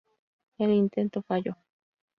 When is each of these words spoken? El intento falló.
El 0.57 0.71
intento 0.71 1.21
falló. 1.21 1.55